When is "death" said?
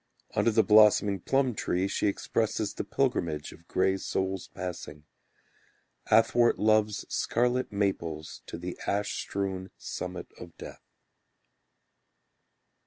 10.57-10.81